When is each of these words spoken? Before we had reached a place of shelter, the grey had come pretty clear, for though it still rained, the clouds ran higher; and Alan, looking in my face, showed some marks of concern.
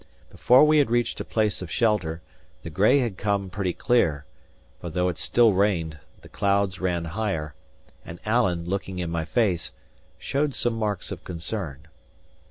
Before 0.31 0.63
we 0.65 0.79
had 0.79 0.89
reached 0.89 1.19
a 1.21 1.23
place 1.23 1.61
of 1.61 1.69
shelter, 1.69 2.23
the 2.63 2.71
grey 2.71 2.97
had 2.97 3.19
come 3.19 3.51
pretty 3.51 3.71
clear, 3.71 4.25
for 4.79 4.89
though 4.89 5.09
it 5.09 5.19
still 5.19 5.53
rained, 5.53 5.99
the 6.23 6.27
clouds 6.27 6.79
ran 6.81 7.05
higher; 7.05 7.53
and 8.03 8.19
Alan, 8.25 8.65
looking 8.65 8.97
in 8.97 9.11
my 9.11 9.25
face, 9.25 9.73
showed 10.17 10.55
some 10.55 10.73
marks 10.73 11.11
of 11.11 11.23
concern. 11.23 11.85